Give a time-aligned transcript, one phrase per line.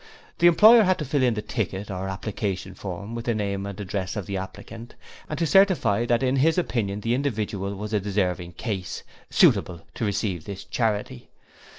[0.39, 3.79] The employer had to fill in the ticket or application form with the name and
[3.79, 4.95] address of the applicant,
[5.29, 10.03] and to certify that in his opinion the individual was a deserving case, 'suitable to
[10.05, 11.29] receive this charity'.